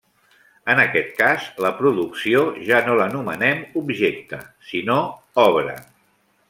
En 0.73 0.79
aquest 0.83 1.11
cas, 1.19 1.45
la 1.65 1.71
producció 1.81 2.41
ja 2.71 2.81
no 2.89 2.97
l'anomenem 3.03 3.63
objecte, 3.85 4.41
sinó 4.71 5.01
obra. 5.49 5.81